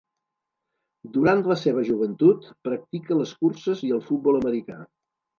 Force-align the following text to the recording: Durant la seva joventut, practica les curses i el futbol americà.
Durant 1.17 1.41
la 1.51 1.57
seva 1.63 1.83
joventut, 1.89 2.47
practica 2.67 3.17
les 3.19 3.33
curses 3.43 3.83
i 3.89 3.91
el 3.99 4.01
futbol 4.07 4.39
americà. 4.41 4.79